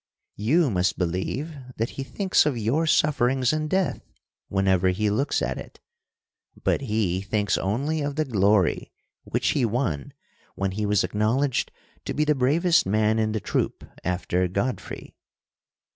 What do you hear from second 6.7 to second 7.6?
he thinks